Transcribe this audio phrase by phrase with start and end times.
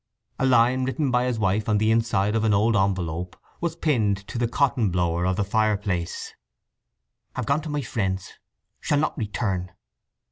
[0.39, 4.17] A line written by his wife on the inside of an old envelope was pinned
[4.29, 6.33] to the cotton blower of the fireplace:
[7.35, 8.39] "_Have gone to my friends.
[8.79, 9.73] Shall not return.